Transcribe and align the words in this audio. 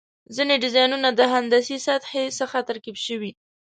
ځینې 0.35 0.55
ډیزاینونه 0.63 1.09
د 1.13 1.21
هندسي 1.33 1.77
سطحې 1.87 2.25
څخه 2.39 2.57
ترکیب 2.69 2.95
شوي. 3.05 3.31